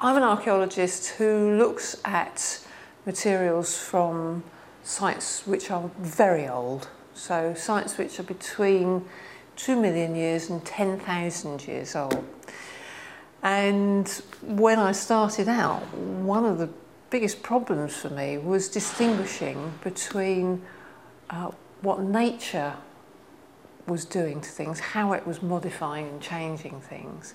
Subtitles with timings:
[0.00, 2.60] I'm an archaeologist who looks at
[3.04, 4.44] materials from
[4.84, 9.04] sites which are very old, so sites which are between
[9.56, 12.24] 2 million years and 10,000 years old.
[13.42, 14.08] And
[14.40, 16.70] when I started out, one of the
[17.10, 20.62] biggest problems for me was distinguishing between
[21.28, 22.74] uh, what nature
[23.88, 27.34] was doing to things, how it was modifying and changing things,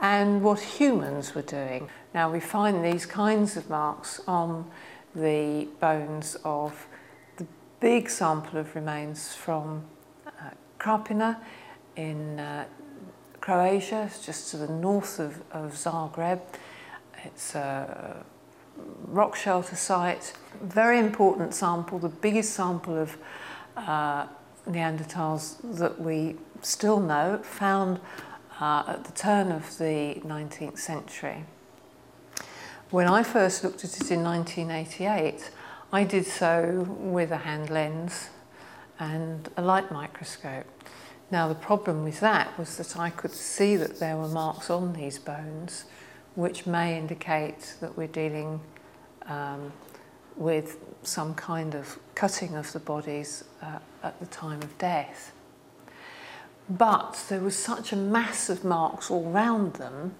[0.00, 1.88] and what humans were doing.
[2.14, 4.70] Now we find these kinds of marks on
[5.14, 6.86] the bones of
[7.36, 7.46] the
[7.80, 9.84] big sample of remains from
[10.26, 11.38] uh, Krapina
[11.96, 12.64] in uh,
[13.40, 16.40] Croatia, just to the north of, of Zagreb.
[17.24, 18.24] It's a
[19.06, 23.16] rock shelter site, very important sample, the biggest sample of
[23.76, 24.26] uh,
[24.68, 28.00] Neanderthals that we still know, found
[28.60, 31.44] uh, at the turn of the 19th century.
[32.90, 35.50] When I first looked at it in 1988,
[35.92, 38.28] I did so with a hand lens
[38.98, 40.66] and a light microscope.
[41.30, 44.92] Now the problem with that was that I could see that there were marks on
[44.92, 45.84] these bones
[46.34, 48.60] which may indicate that we're dealing
[49.26, 49.72] um,
[50.36, 55.32] with some kind of cutting of the bodies uh, at the time of death.
[56.68, 60.14] But there was such a mass of marks all round them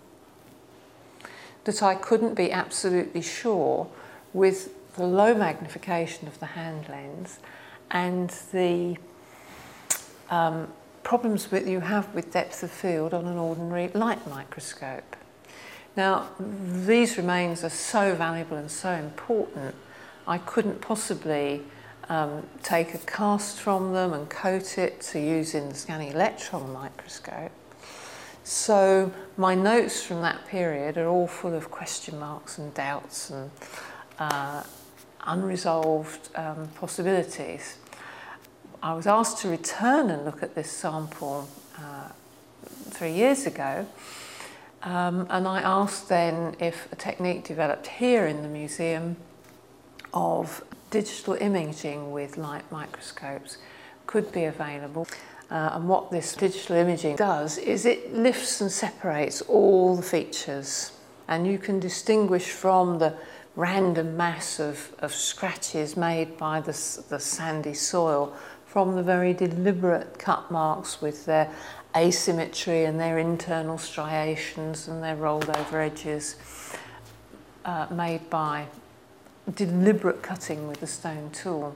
[1.64, 3.88] that I couldn't be absolutely sure
[4.32, 7.38] with the low magnification of the hand lens
[7.90, 8.96] and the
[10.30, 10.68] um,
[11.02, 15.16] problems that you have with depth of field on an ordinary light microscope.
[15.96, 19.74] Now, these remains are so valuable and so important,
[20.26, 21.62] I couldn't possibly
[22.08, 26.72] um, take a cast from them and coat it to use in the scanning electron
[26.72, 27.52] microscope.
[28.44, 33.50] So my notes from that period are all full of question marks and doubts and
[34.18, 34.62] uh,
[35.22, 37.78] unresolved um, possibilities.
[38.82, 41.48] I was asked to return and look at this sample
[41.78, 42.10] uh,
[42.90, 43.86] three years ago
[44.84, 49.16] um, and I asked then if a technique developed here in the museum
[50.12, 50.62] of
[50.94, 53.58] digital imaging with light microscopes
[54.06, 55.08] could be available.
[55.50, 60.92] Uh, and what this digital imaging does is it lifts and separates all the features
[61.26, 63.12] and you can distinguish from the
[63.56, 68.32] random mass of, of scratches made by the, the sandy soil
[68.64, 71.50] from the very deliberate cut marks with their
[71.96, 76.36] asymmetry and their internal striations and their rolled over edges
[77.64, 78.64] uh, made by
[79.52, 81.74] deliberate cutting with a stone tool.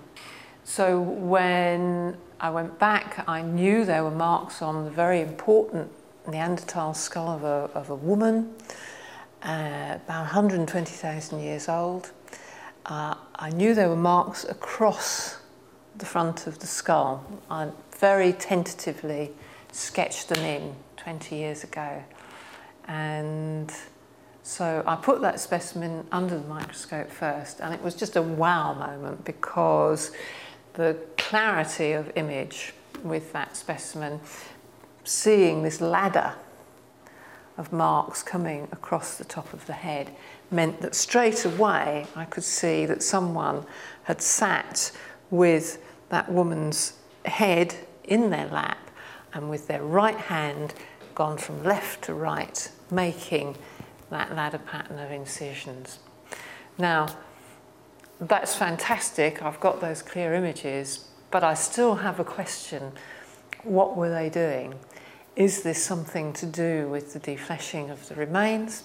[0.65, 5.91] So when I went back, I knew there were marks on the very important
[6.27, 8.55] Neanderthal skull of a, of a woman,
[9.43, 12.11] uh, about 120,000 years old.
[12.85, 15.39] Uh, I knew there were marks across
[15.97, 17.25] the front of the skull.
[17.51, 19.33] I very tentatively
[19.73, 22.03] sketched them in 20 years ago.
[22.87, 23.73] And
[24.49, 28.73] so I put that specimen under the microscope first, and it was just a wow
[28.73, 30.11] moment because
[30.73, 32.73] the clarity of image
[33.03, 34.21] with that specimen,
[35.05, 36.33] seeing this ladder
[37.59, 40.13] of marks coming across the top of the head,
[40.51, 43.67] meant that straight away I could see that someone
[44.05, 44.93] had sat
[45.31, 46.95] with that woman's
[47.27, 48.91] head in their lap
[49.35, 50.73] and with their right hand
[51.15, 53.55] gone from left to right, making
[54.11, 55.99] that ladder pattern of incisions.
[56.79, 57.09] Now,
[58.21, 59.43] that's fantastic.
[59.43, 62.93] I've got those clear images, but I still have a question.
[63.63, 64.75] What were they doing?
[65.37, 68.85] Is this something to do with the defleshing of the remains?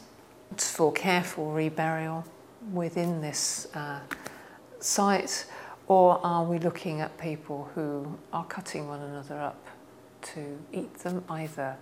[0.51, 2.25] It's for careful reburial
[2.71, 3.99] within this uh,
[4.79, 5.45] site,
[5.87, 9.65] or are we looking at people who are cutting one another up
[10.21, 11.75] to eat them either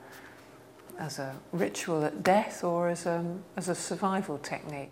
[1.02, 3.26] as a ritual at death or as a,
[3.58, 4.92] as a survival technique.